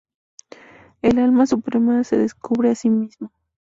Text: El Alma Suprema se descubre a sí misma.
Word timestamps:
El 1.03 1.19
Alma 1.19 1.45
Suprema 1.45 2.03
se 2.03 2.17
descubre 2.17 2.71
a 2.71 2.75
sí 2.75 2.89
misma. 2.89 3.31